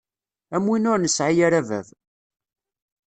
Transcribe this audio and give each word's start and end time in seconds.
Am 0.55 0.65
win 0.69 0.89
ur 0.91 0.99
nesɛi 0.99 1.41
ara 1.47 1.67
bab. 1.67 1.87